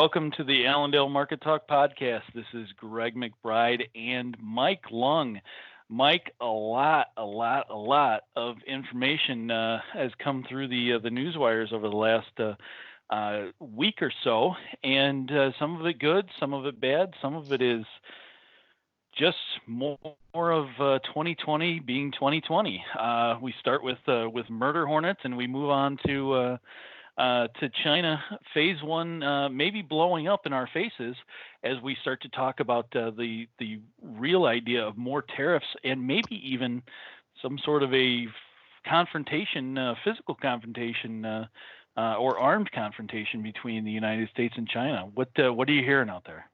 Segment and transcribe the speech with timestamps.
[0.00, 2.22] welcome to the Allendale Market Talk podcast.
[2.34, 5.38] This is Greg McBride and Mike Lung.
[5.90, 11.00] Mike, a lot, a lot, a lot of information uh, has come through the uh,
[11.00, 12.54] the news wires over the last uh,
[13.10, 17.36] uh week or so, and uh, some of it good, some of it bad, some
[17.36, 17.84] of it is
[19.18, 19.36] just
[19.66, 19.98] more,
[20.34, 22.82] more of 2020 uh, being 2020.
[23.42, 26.58] we start with with murder hornets, and we move on to
[27.20, 28.22] uh, to China
[28.54, 31.14] phase one uh, maybe blowing up in our faces
[31.62, 36.06] as we start to talk about uh, the the real idea of more tariffs and
[36.06, 36.82] maybe even
[37.42, 38.26] some sort of a
[38.86, 41.24] confrontation, uh, physical confrontation.
[41.24, 41.46] Uh,
[42.18, 45.10] or armed confrontation between the United States and China.
[45.12, 46.48] What what are you hearing out there?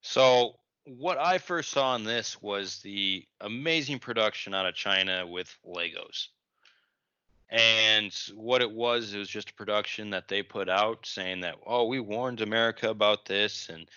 [0.00, 0.54] So
[0.84, 6.28] what I first saw in this was the amazing production out of China with Legos.
[7.48, 11.56] And what it was, it was just a production that they put out saying that,
[11.64, 13.88] oh, we warned America about this and,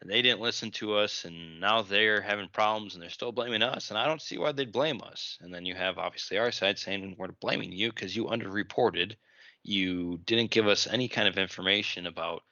[0.00, 3.62] and they didn't listen to us and now they're having problems and they're still blaming
[3.62, 3.88] us.
[3.88, 5.38] And I don't see why they'd blame us.
[5.40, 9.14] And then you have obviously our side saying we're blaming you because you underreported.
[9.62, 12.42] You didn't give us any kind of information about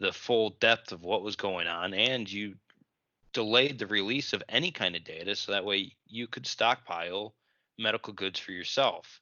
[0.00, 2.54] the full depth of what was going on and you
[3.32, 7.34] delayed the release of any kind of data so that way you could stockpile
[7.78, 9.20] medical goods for yourself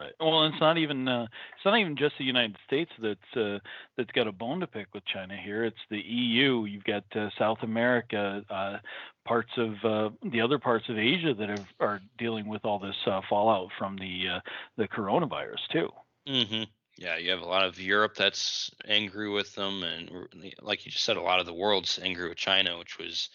[0.00, 0.12] Right.
[0.18, 3.58] Well, it's not even uh, it's not even just the United States that's uh,
[3.98, 5.62] that's got a bone to pick with China here.
[5.62, 6.64] It's the EU.
[6.64, 8.78] You've got uh, South America, uh,
[9.26, 12.96] parts of uh, the other parts of Asia that have, are dealing with all this
[13.06, 14.40] uh, fallout from the
[14.78, 15.90] the coronavirus too.
[16.26, 16.62] Mm-hmm.
[16.96, 20.30] Yeah, you have a lot of Europe that's angry with them, and
[20.62, 23.28] like you just said, a lot of the world's angry with China, which was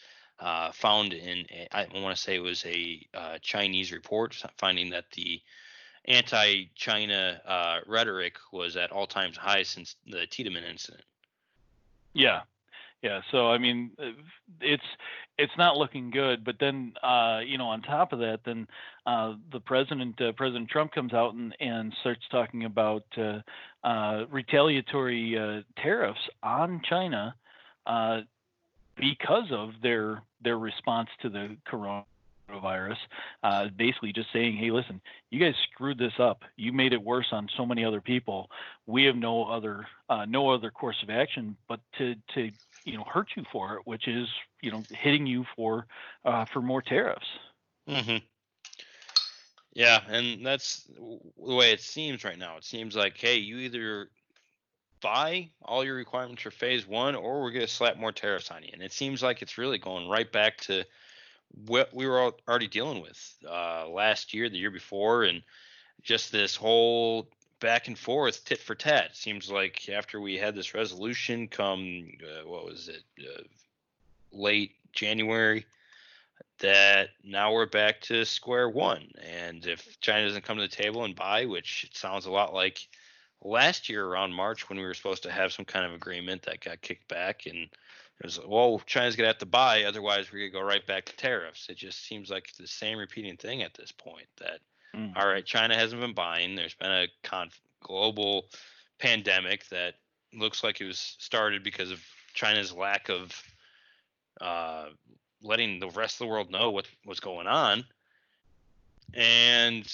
[0.73, 3.08] found in I want to say it was a
[3.43, 5.39] Chinese report finding that the
[6.08, 11.03] anti-China uh, rhetoric was at all times high since the Tiananmen incident.
[12.14, 12.42] Yeah,
[13.02, 13.21] yeah.
[13.32, 14.11] So I mean, uh,
[14.61, 14.83] it's
[15.38, 16.45] it's not looking good.
[16.45, 18.67] But then, uh, you know, on top of that, then
[19.05, 23.39] uh, the president, uh, President Trump, comes out and, and starts talking about uh,
[23.83, 27.36] uh, retaliatory tariffs on China
[28.95, 32.05] because of their their response to the corona
[32.48, 32.98] coronavirus,
[33.44, 36.44] uh, basically just saying, hey, listen, you guys screwed this up.
[36.56, 38.50] You made it worse on so many other people.
[38.86, 42.52] We have no other uh, no other course of action but to to
[42.84, 44.28] you know hurt you for it, which is
[44.61, 45.88] you know hitting you for
[46.23, 47.28] uh, for more tariffs.
[47.89, 48.17] Mm-hmm.
[49.73, 52.55] Yeah, and that's the way it seems right now.
[52.55, 54.10] It seems like, hey, you either
[55.02, 58.64] buy all your requirements for phase one, or we're going to slap more tariffs on
[58.64, 58.70] you.
[58.72, 60.86] And it seems like it's really going right back to
[61.67, 65.42] what we were already dealing with uh, last year, the year before, and
[66.02, 67.30] just this whole
[67.60, 69.16] back and forth, tit for tat.
[69.16, 73.43] Seems like after we had this resolution come, uh, what was it, uh,
[74.32, 75.66] late January,
[76.60, 79.11] that now we're back to square one.
[79.23, 82.54] And if China doesn't come to the table and buy, which it sounds a lot
[82.54, 82.87] like
[83.42, 86.64] last year around March when we were supposed to have some kind of agreement that
[86.64, 87.70] got kicked back and
[88.23, 91.67] was, well, China's gonna have to buy, otherwise we're gonna go right back to tariffs.
[91.70, 94.27] It just seems like the same repeating thing at this point.
[94.37, 94.59] That
[94.95, 95.15] mm.
[95.15, 96.55] all right, China hasn't been buying.
[96.55, 98.45] There's been a conf- global
[98.99, 99.95] pandemic that
[100.33, 102.02] looks like it was started because of
[102.33, 103.43] China's lack of
[104.42, 104.86] uh,
[105.42, 107.86] letting the rest of the world know what was going on,
[109.14, 109.86] and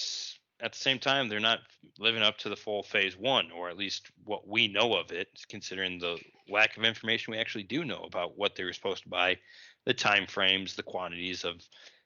[0.62, 1.60] at the same time, they're not
[1.98, 5.28] living up to the full phase one, or at least what we know of it,
[5.48, 6.18] considering the
[6.48, 9.36] lack of information we actually do know about what they were supposed to buy,
[9.84, 11.56] the time frames, the quantities of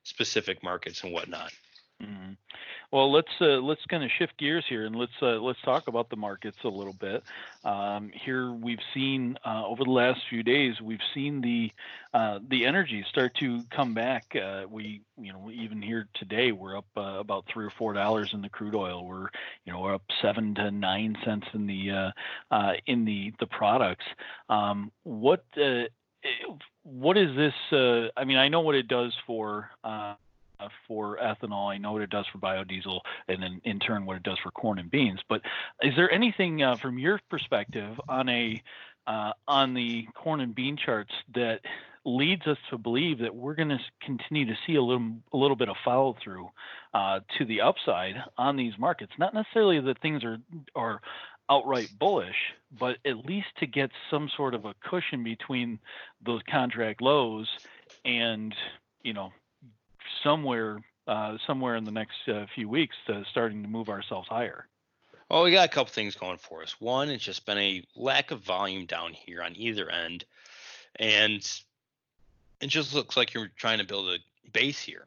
[0.05, 1.53] specific markets and whatnot.
[2.03, 2.33] Mm-hmm.
[2.93, 6.11] Well, let's uh, let's kind of shift gears here and let's uh, let's talk about
[6.11, 7.23] the markets a little bit.
[7.65, 11.73] Um, here we've seen uh, over the last few days we've seen the
[12.12, 14.25] uh, the energy start to come back.
[14.37, 18.31] Uh, we you know even here today we're up uh, about three or four dollars
[18.35, 19.06] in the crude oil.
[19.06, 19.29] We're
[19.65, 22.12] you know we're up seven to nine cents in the
[22.87, 24.05] in the the products.
[24.50, 25.44] Um, what
[26.82, 27.55] what is this?
[28.17, 29.70] I mean, I know what it does for
[30.87, 31.73] for ethanol.
[31.73, 34.50] I know what it does for biodiesel, and then in turn what it does for
[34.50, 35.20] corn and beans.
[35.29, 35.43] But
[35.82, 38.62] is there anything uh, from your perspective on a
[39.06, 41.61] uh, on the corn and bean charts that
[42.05, 45.56] leads us to believe that we're going to continue to see a little a little
[45.56, 46.49] bit of follow through
[46.94, 49.12] uh, to the upside on these markets?
[49.19, 50.38] Not necessarily that things are
[50.75, 51.00] are
[51.49, 52.37] outright bullish,
[52.79, 55.79] but at least to get some sort of a cushion between
[56.25, 57.49] those contract lows
[58.05, 58.55] and
[59.03, 59.32] you know
[60.23, 64.67] somewhere uh, somewhere in the next uh, few weeks to starting to move ourselves higher.
[65.31, 66.81] Well, we got a couple things going for us.
[66.81, 70.25] One, it's just been a lack of volume down here on either end,
[70.97, 71.38] and
[72.61, 74.19] it just looks like you're trying to build a
[74.53, 75.06] base here.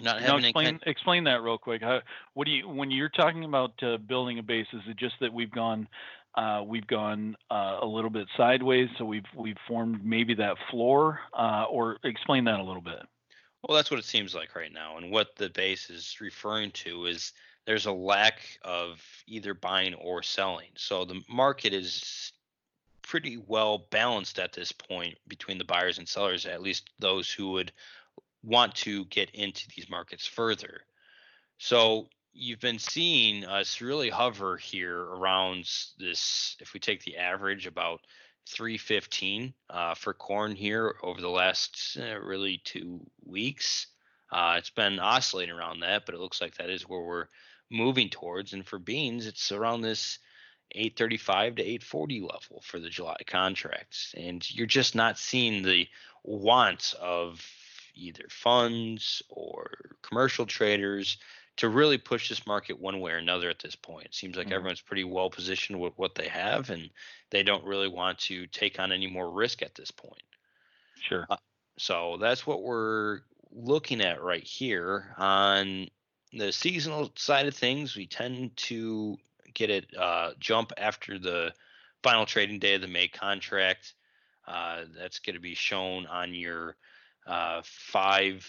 [0.00, 1.82] Not now explain kind of, explain that real quick.
[1.82, 2.00] How,
[2.32, 4.66] what do you when you're talking about uh, building a base?
[4.72, 5.86] Is it just that we've gone
[6.34, 11.20] uh, we've gone uh, a little bit sideways, so we've we've formed maybe that floor,
[11.32, 13.06] uh, or explain that a little bit.
[13.66, 17.06] Well, that's what it seems like right now, and what the base is referring to
[17.06, 17.32] is
[17.64, 20.68] there's a lack of either buying or selling.
[20.76, 22.32] So the market is
[23.00, 27.52] pretty well balanced at this point between the buyers and sellers, at least those who
[27.52, 27.72] would
[28.42, 30.82] want to get into these markets further.
[31.56, 37.66] So you've been seeing us really hover here around this, if we take the average,
[37.66, 38.02] about
[38.46, 43.86] 315 uh, for corn here over the last uh, really two weeks.
[44.30, 47.28] Uh, it's been oscillating around that, but it looks like that is where we're
[47.70, 48.52] moving towards.
[48.52, 50.18] And for beans, it's around this
[50.72, 54.14] 835 to 840 level for the July contracts.
[54.16, 55.86] And you're just not seeing the
[56.24, 57.44] wants of
[57.94, 59.70] either funds or
[60.02, 61.18] commercial traders
[61.56, 64.06] to really push this market one way or another at this point.
[64.06, 64.54] It seems like mm-hmm.
[64.54, 66.90] everyone's pretty well positioned with what they have, and
[67.30, 70.22] they don't really want to take on any more risk at this point.
[71.00, 71.26] Sure.
[71.30, 71.36] Uh,
[71.78, 73.20] so that's what we're
[73.52, 75.14] looking at right here.
[75.16, 75.88] On
[76.32, 79.16] the seasonal side of things, we tend to
[79.54, 81.52] get it uh, jump after the
[82.02, 83.94] final trading day of the May contract.
[84.46, 86.76] Uh, that's going to be shown on your
[87.26, 88.46] uh, 5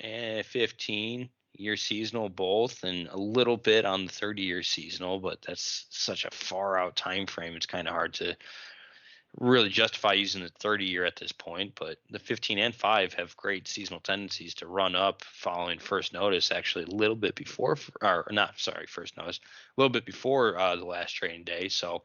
[0.00, 5.40] eh, 15 year seasonal both and a little bit on the 30 year seasonal but
[5.42, 8.36] that's such a far out time frame it's kind of hard to
[9.38, 13.36] really justify using the 30 year at this point but the 15 and 5 have
[13.36, 18.26] great seasonal tendencies to run up following first notice actually a little bit before or
[18.30, 19.40] not sorry first notice
[19.76, 22.02] a little bit before uh, the last trading day so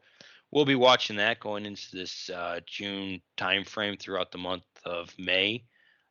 [0.50, 5.14] we'll be watching that going into this uh, june time frame throughout the month of
[5.18, 5.62] may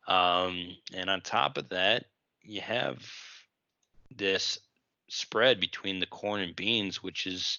[0.08, 2.06] um, and on top of that
[2.42, 2.98] you have
[4.16, 4.58] this
[5.08, 7.58] spread between the corn and beans, which is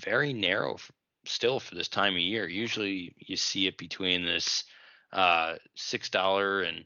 [0.00, 0.76] very narrow
[1.24, 2.48] still for this time of year.
[2.48, 4.64] Usually you see it between this
[5.12, 6.84] uh, six dollar and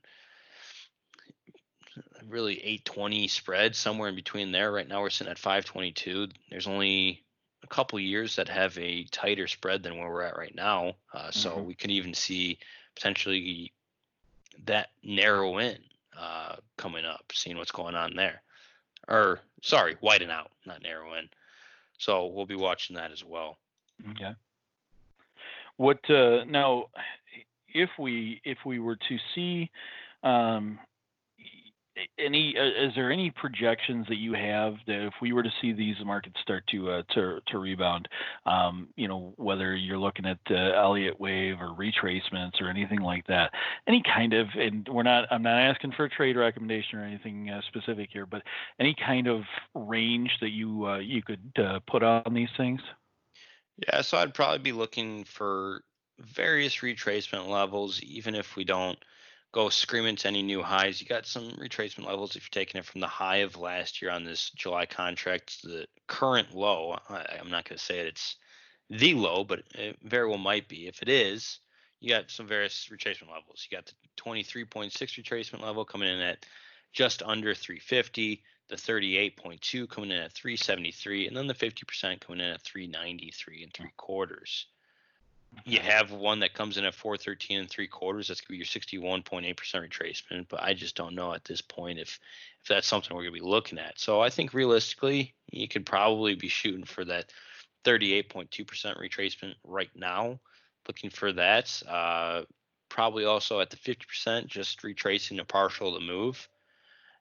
[2.29, 4.73] really 820 spread somewhere in between there.
[4.73, 6.29] Right now we're sitting at 522.
[6.51, 7.25] There's only
[7.63, 10.95] a couple years that have a tighter spread than where we're at right now.
[11.13, 11.67] Uh, so mm-hmm.
[11.67, 12.59] we could even see
[12.95, 13.73] potentially
[14.65, 15.79] that narrow in
[16.19, 18.43] uh, coming up, seeing what's going on there
[19.09, 21.29] or sorry, widen out, not narrow in.
[21.99, 23.57] So we'll be watching that as well.
[24.11, 24.35] Okay.
[25.77, 26.87] What uh, now?
[27.75, 29.71] If we if we were to see
[30.23, 30.79] um,
[32.19, 35.73] any uh, is there any projections that you have that if we were to see
[35.73, 38.09] these markets start to uh, to to rebound
[38.45, 43.27] um, you know whether you're looking at uh, Elliott wave or retracements or anything like
[43.27, 43.53] that
[43.87, 47.51] any kind of and we're not I'm not asking for a trade recommendation or anything
[47.51, 48.43] uh, specific here but
[48.79, 49.43] any kind of
[49.75, 52.81] range that you uh, you could uh, put on these things?
[53.87, 55.83] Yeah so I'd probably be looking for
[56.19, 58.99] various retracement levels even if we don't
[59.57, 61.01] go screaming to any new highs.
[61.01, 64.11] You got some retracement levels if you're taking it from the high of last year
[64.11, 66.99] on this July contract to the current low.
[67.09, 68.37] I, am not going to say it, it's
[68.91, 70.89] the low, but it very well might be.
[70.89, 71.61] If it is,
[72.01, 73.67] you got some various retracement levels.
[73.69, 76.45] You got the 23.6 retracement level coming in at
[76.93, 82.53] just under 350, the 38.2 coming in at 373, and then the 50% coming in
[82.53, 84.67] at 393 and three quarters.
[85.65, 88.29] You have one that comes in at 413 and three quarters.
[88.29, 90.49] That's gonna be your 61.8% retracement.
[90.49, 92.21] But I just don't know at this point if
[92.63, 93.99] if that's something we're gonna be looking at.
[93.99, 97.33] So I think realistically, you could probably be shooting for that
[97.85, 98.49] 38.2%
[98.99, 100.39] retracement right now.
[100.87, 101.83] Looking for that.
[101.89, 102.43] Uh,
[102.89, 106.49] probably also at the 50%, just retracing a partial of the move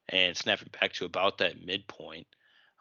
[0.09, 2.27] and snapping back to about that midpoint.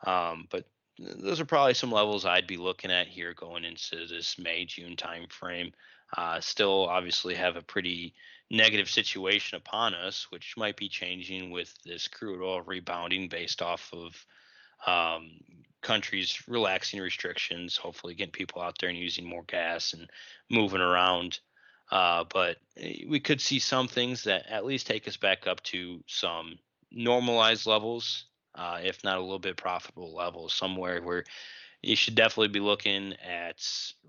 [0.07, 0.67] Um, but
[0.99, 4.97] those are probably some levels I'd be looking at here going into this May June
[4.97, 5.73] timeframe.
[6.17, 8.15] Uh, still, obviously, have a pretty
[8.51, 13.93] negative situation upon us, which might be changing with this crude oil rebounding based off
[13.93, 14.27] of
[14.87, 15.31] um,
[15.83, 20.09] countries relaxing restrictions, hopefully getting people out there and using more gas and
[20.51, 21.41] moving around.
[21.91, 25.63] Uh, but eh, we could see some things that at least take us back up
[25.63, 26.57] to some
[26.91, 31.25] normalized levels uh, if not a little bit profitable level, somewhere where
[31.83, 33.59] you should definitely be looking at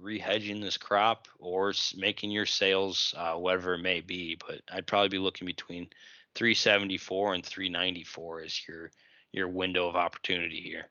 [0.01, 4.37] rehedging this crop or making your sales, uh, whatever it may be.
[4.47, 5.87] But I'd probably be looking between
[6.35, 8.91] 374 and 394 as your
[9.31, 10.89] your window of opportunity here.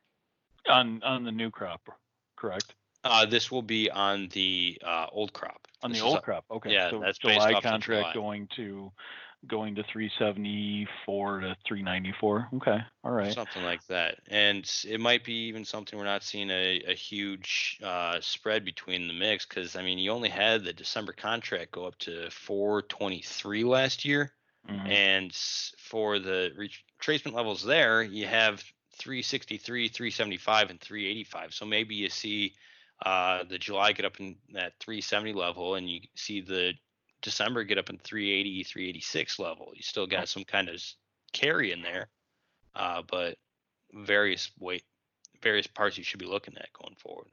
[0.68, 1.80] on on the new crop,
[2.36, 2.74] correct?
[3.04, 5.66] Uh, this will be on the uh, old crop.
[5.82, 6.72] On This the old a- crop, okay.
[6.72, 8.12] yeah, so that's July contract July.
[8.14, 8.90] going to
[9.48, 12.48] going to 374 to 394.
[12.56, 13.32] Okay, all right.
[13.32, 14.18] Something like that.
[14.28, 19.08] And it might be even something we're not seeing a, a huge uh, spread between
[19.08, 23.64] the mix because, I mean, you only had the December contract go up to 423
[23.64, 24.32] last year.
[24.68, 24.88] Mhm.
[24.88, 25.34] And
[25.78, 28.64] for the retracement levels there, you have
[28.96, 31.52] 363, 375, and 385.
[31.54, 32.54] So maybe you see
[33.04, 36.74] uh, the July get up in that 370 level and you see the
[37.24, 39.72] December get up in 380, 386 level.
[39.74, 40.80] You still got some kind of
[41.32, 42.08] carry in there,
[42.76, 43.38] uh, but
[43.92, 44.84] various weight,
[45.42, 47.28] various parts you should be looking at going forward.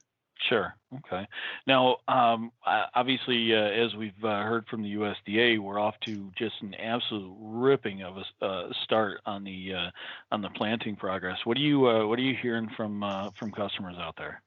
[0.50, 0.76] Sure.
[0.98, 1.28] Okay.
[1.68, 2.52] Now, um,
[2.96, 7.36] obviously, uh, as we've uh, heard from the USDA, we're off to just an absolute
[7.40, 9.92] ripping of a uh, start on the uh,
[10.32, 11.38] on the planting progress.
[11.44, 14.42] What are you uh, What are you hearing from uh, from customers out there?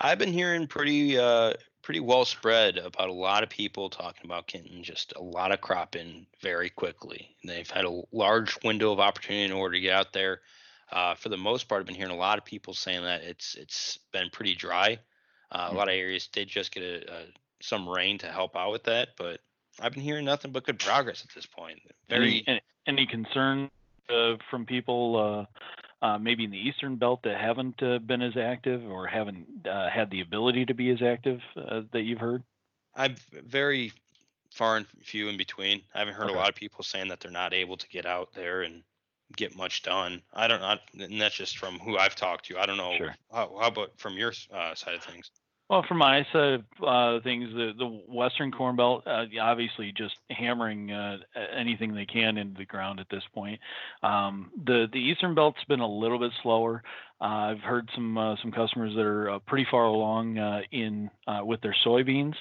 [0.00, 4.46] I've been hearing pretty uh pretty well spread about a lot of people talking about
[4.46, 7.34] Kenton, just a lot of cropping very quickly.
[7.42, 10.40] And they've had a large window of opportunity in order to get out there.
[10.92, 13.54] Uh, for the most part, I've been hearing a lot of people saying that it's
[13.54, 14.98] it's been pretty dry.
[15.52, 17.24] Uh, a lot of areas did just get a, a,
[17.60, 19.40] some rain to help out with that, but
[19.80, 21.80] I've been hearing nothing but good progress at this point.
[22.08, 23.70] Very Any, any, any concern
[24.08, 25.46] uh, from people
[26.02, 29.88] uh, maybe in the eastern belt that haven't uh, been as active or haven't uh,
[29.90, 32.42] had the ability to be as active uh, that you've heard?
[32.94, 33.16] I'm
[33.46, 33.92] very
[34.52, 35.82] far and few in between.
[35.94, 36.34] I haven't heard Okay.
[36.34, 38.82] a lot of people saying that they're not able to get out there and
[39.36, 40.22] get much done.
[40.32, 42.58] I don't know, and that's just from who I've talked to.
[42.58, 42.94] I don't know.
[42.96, 43.14] Sure.
[43.30, 45.30] How, how about from your uh, side of things?
[45.70, 50.14] Well, from my side of uh, things, the, the Western Corn Belt, uh, obviously just
[50.28, 51.18] hammering uh,
[51.56, 53.60] anything they can into the ground at this point.
[54.02, 56.82] Um, the the Eastern Belt's been a little bit slower.
[57.20, 61.10] Uh, I've heard some uh, some customers that are uh, pretty far along uh, in
[61.26, 62.34] uh, with their soybeans,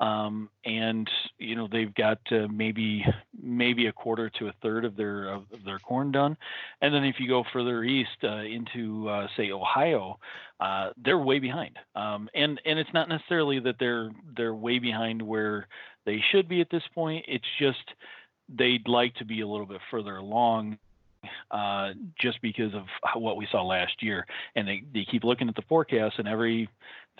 [0.00, 3.04] um, and you know they've got uh, maybe
[3.40, 6.36] maybe a quarter to a third of their of their corn done.
[6.80, 10.18] And then if you go further east into say Ohio,
[11.04, 11.78] they're way behind.
[11.94, 15.68] Um, and and it's not necessarily that they're they're way behind where
[16.06, 17.24] they should be at this point.
[17.28, 17.94] It's just
[18.48, 20.78] they'd like to be a little bit further along.
[21.50, 22.84] Uh, just because of
[23.14, 26.68] what we saw last year, and they, they keep looking at the forecast, and every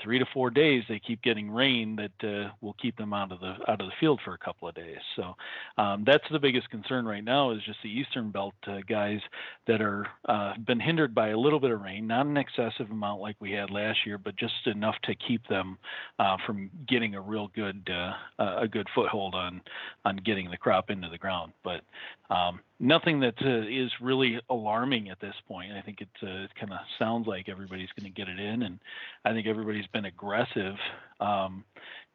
[0.02, 3.40] three to four days they keep getting rain that uh, will keep them out of
[3.40, 4.98] the out of the field for a couple of days.
[5.16, 5.34] So
[5.78, 9.20] um, that's the biggest concern right now is just the eastern belt uh, guys
[9.66, 13.20] that are uh, been hindered by a little bit of rain, not an excessive amount
[13.20, 15.78] like we had last year, but just enough to keep them
[16.18, 19.60] uh, from getting a real good uh, a good foothold on
[20.04, 21.52] on getting the crop into the ground.
[21.62, 21.82] But
[22.30, 25.72] um, nothing that uh, is really alarming at this point.
[25.72, 28.78] I think it, it kind of sounds like everybody's going to get it in, and
[29.24, 30.76] I think everybody's been aggressive
[31.20, 31.64] um,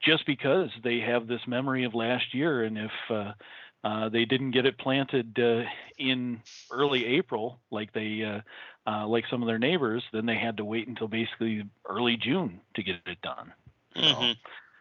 [0.02, 3.34] just because they have this memory of last year, and if uh,
[3.84, 5.64] uh, they didn't get it planted uh,
[5.98, 8.42] in early April, like they uh,
[8.90, 12.60] uh, like some of their neighbors, then they had to wait until basically early June
[12.76, 13.54] to get it done.
[13.96, 14.36] Mhm.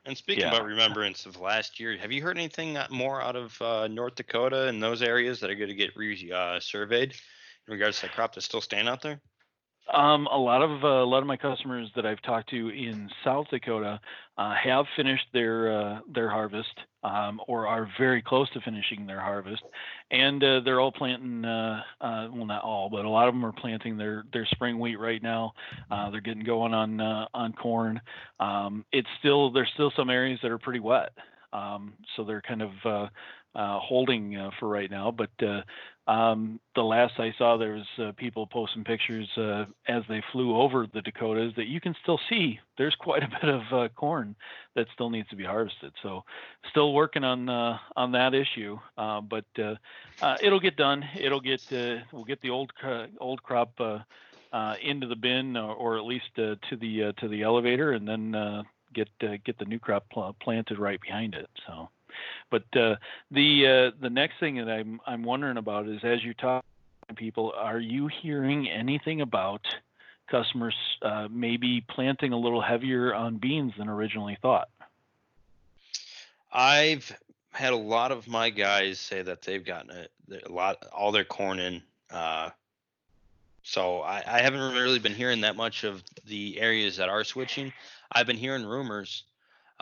[0.05, 0.55] And speaking yeah.
[0.55, 4.15] about remembrance of last year, have you heard anything uh, more out of uh, North
[4.15, 8.07] Dakota and those areas that are going to get re- uh, surveyed in regards to
[8.07, 9.21] the crop that's still staying out there?
[9.93, 13.09] Um, a lot of uh, a lot of my customers that I've talked to in
[13.25, 13.99] South Dakota
[14.37, 19.21] uh, have finished their uh, their harvest um, or are very close to finishing their
[19.21, 19.63] harvest,
[20.11, 21.43] and uh, they're all planting.
[21.45, 24.79] Uh, uh, well, not all, but a lot of them are planting their their spring
[24.79, 25.53] wheat right now.
[26.11, 27.99] They're getting going on on corn.
[28.41, 31.13] Um, it's still there's still some areas that are pretty wet,
[31.55, 33.09] um, so they're kind of
[33.55, 35.11] uh, holding uh, for right now.
[35.11, 35.63] But uh,
[36.11, 40.57] um, the last I saw, there was uh, people posting pictures uh, as they flew
[40.57, 42.61] over the Dakotas that you can still see.
[42.77, 44.37] There's quite a bit of uh, corn
[44.77, 45.93] that still needs to be harvested.
[46.03, 46.25] So,
[46.71, 51.05] still working on on that issue, but it'll get done.
[51.19, 51.63] It'll get
[52.13, 52.73] we'll get the old
[53.19, 53.81] old crop
[54.83, 58.65] into the bin or, or at least to the to the elevator, and then
[58.95, 61.49] get get the new crop pl- planted right behind it.
[61.67, 61.89] So.
[62.51, 62.97] But uh,
[63.31, 66.65] the uh, the next thing that I'm I'm wondering about is as you talk
[67.09, 69.67] to people, are you hearing anything about
[70.31, 74.69] customers uh, maybe planting a little heavier on beans than originally thought?
[76.53, 77.13] I've
[77.53, 81.25] had a lot of my guys say that they've gotten a, a lot, all their
[81.25, 81.83] corn in.
[82.11, 82.51] Uh,
[83.63, 87.73] so I, I haven't really been hearing that much of the areas that are switching.
[88.11, 89.25] I've been hearing rumors,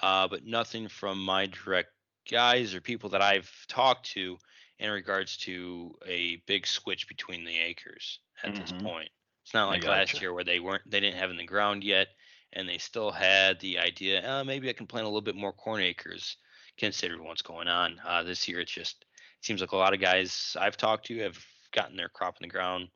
[0.03, 1.91] uh, but nothing from my direct
[2.27, 4.39] guys or people that I've talked to
[4.79, 8.83] in regards to a big switch between the acres at this Mhm.
[8.83, 9.11] point.
[9.45, 12.09] It's not like last year where they weren't they didn't have in the ground yet,
[12.53, 14.29] and they still had the idea.
[14.29, 16.37] Uh, maybe I can plant a little bit more corn acres,
[16.79, 18.01] considering what's going on.
[18.05, 21.19] Uh, this year, it's just it seems like a lot of guys I've talked to
[21.21, 22.91] have gotten their crop in the ground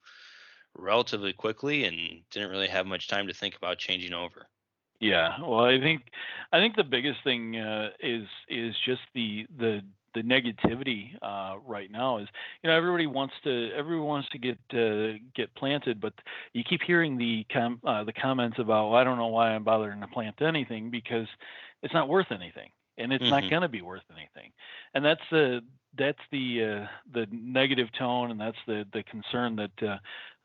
[0.75, 4.50] relatively quickly and didn't really have much time to think about changing over.
[5.01, 6.03] Yeah, well, I think
[6.53, 9.81] I think the biggest thing uh, is is just the the
[10.15, 12.29] the negativity uh, right now is
[12.63, 16.13] you know everybody wants to everyone wants to get uh, get planted, but
[16.53, 19.65] you keep hearing the com- uh, the comments about well, I don't know why I'm
[19.65, 21.29] bothering to plant anything because
[21.83, 24.53] it's not worth anything and it's not hmm going to be worth anything,
[24.95, 25.61] and that's the
[25.97, 29.97] that's the uh, the negative tone and that's the the concern that uh,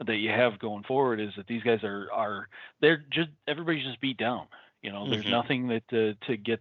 [0.05, 2.47] that you have going forward is that these guys are are
[2.81, 4.47] they're just everybody's just beat down.
[4.81, 6.59] You know, there's hmm nothing that uh, to get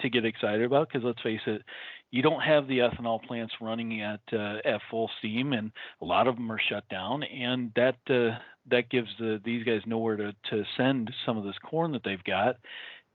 [0.00, 1.62] to get excited about because let's face it,
[2.10, 5.70] you don't have the ethanol plants running at uh, at full steam, and
[6.00, 9.82] a lot of them are shut down, and that uh, that gives uh, these guys
[9.86, 12.56] nowhere to to send some of this corn that they've got.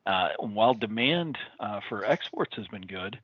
[0.06, 3.20] Uh, while demand uh, for exports has been good,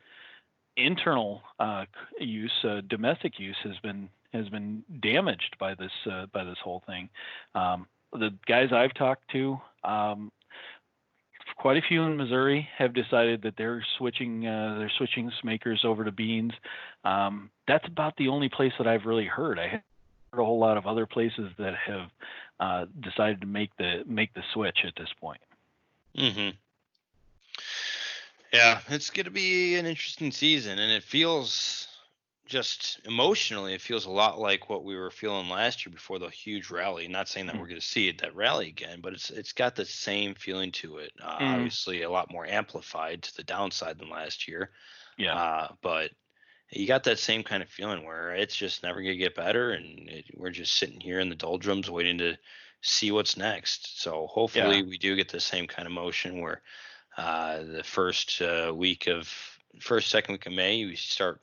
[0.75, 1.85] internal uh,
[2.19, 6.83] use, uh, domestic use has been has been damaged by this uh, by this whole
[6.85, 7.09] thing.
[7.55, 10.31] Um, the guys I've talked to, um,
[11.57, 16.03] quite a few in Missouri have decided that they're switching uh, they're switching makers over
[16.03, 16.53] to beans.
[17.03, 19.59] Um, that's about the only place that I've really heard.
[19.59, 19.83] I heard
[20.33, 22.09] a whole lot of other places that have
[22.59, 25.41] uh, decided to make the make the switch at this point.
[26.17, 26.49] hmm
[28.53, 31.87] Yeah, it's going to be an interesting season, and it feels
[32.51, 36.29] just emotionally, it feels a lot like what we were feeling last year before the
[36.29, 37.07] huge rally.
[37.07, 37.59] Not saying that Mm.
[37.59, 40.71] we're going to see it that rally again, but it's it's got the same feeling
[40.73, 41.11] to it.
[41.21, 41.51] Uh, Mhm.
[41.51, 44.71] obviously, a lot more amplified to the downside than last year.
[45.17, 46.11] Yeah, Uh, but
[46.71, 49.71] you got that same kind of feeling where it's just never going to get better,
[49.71, 52.37] and it, we're just sitting here in the doldrums waiting to
[52.81, 54.01] see what's next.
[54.01, 56.63] So hopefully, yeah, we do get the same kind of motion where
[57.17, 59.29] uh, the first uh, week of
[59.81, 61.41] first second week of May, we start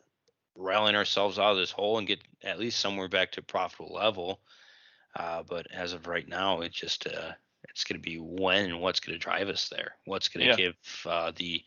[0.58, 3.94] rallying ourselves out of this hole and get at least somewhere back to a profitable
[3.94, 4.40] level.
[5.16, 7.32] Uh, but as of right now, it's just uh,
[7.70, 9.94] it's going to be when and what's going to drive us there.
[10.04, 10.56] What's going to yeah.
[10.56, 11.62] give uh, the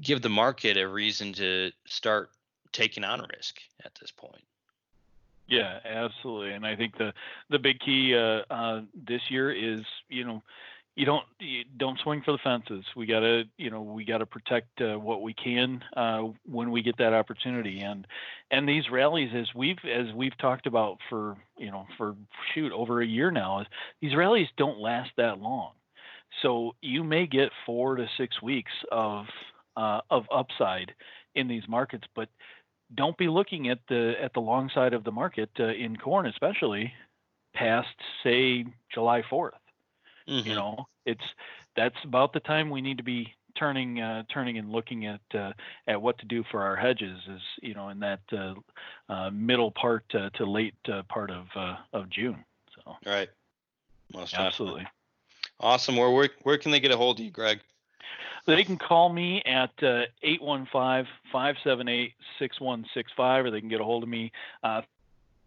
[0.00, 2.30] give the market a reason to start
[2.72, 4.42] taking on risk at this point.
[5.46, 6.52] Yeah, absolutely.
[6.52, 7.12] And I think the
[7.50, 10.42] the big key uh, uh, this year is you know
[10.94, 12.84] you don't you don't swing for the fences.
[12.94, 16.98] We gotta you know we gotta protect uh, what we can uh, when we get
[16.98, 17.80] that opportunity.
[17.80, 18.06] And
[18.50, 22.14] and these rallies, as we've as we've talked about for you know for
[22.54, 23.64] shoot over a year now,
[24.00, 25.72] these rallies don't last that long.
[26.42, 29.26] So you may get four to six weeks of
[29.76, 30.92] uh, of upside
[31.34, 32.28] in these markets, but
[32.94, 36.26] don't be looking at the at the long side of the market uh, in corn,
[36.26, 36.92] especially
[37.54, 37.88] past
[38.22, 39.52] say July 4th.
[40.26, 41.24] You hmm know, it's
[41.76, 45.52] that's about the time we need to be turning uh, turning and looking at uh,
[45.86, 47.18] at what to do for our hedges.
[47.28, 48.54] Is you know in that uh,
[49.08, 52.44] uh, middle part uh, to late uh, part of uh, of June.
[52.74, 53.28] So Right.
[54.12, 54.86] Most absolutely.
[55.60, 55.96] Awesome.
[55.96, 57.60] Where, where where can they get a hold of you, Greg?
[58.46, 62.10] They can call me at uh, 815-578-6165
[63.18, 64.32] or they can get a hold of me
[64.64, 64.82] uh,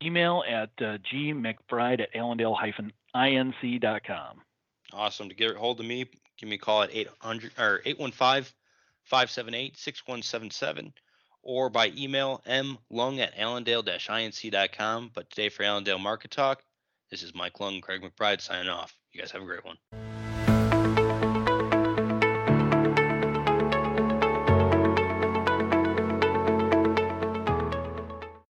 [0.02, 4.42] email at uh, gmcbride at allendale-inc.com.
[4.96, 5.30] Awesome.
[5.30, 6.06] To get a hold of me,
[6.38, 7.82] give me a call at 800 or
[9.12, 10.94] 815-578-6177
[11.44, 15.12] or by email mlung at allendale-inc.com.
[15.14, 16.64] But today for Allendale Market Talk,
[17.12, 18.96] this is Mike Lung, Craig McBride signing off.
[19.12, 19.78] You guys have a great one.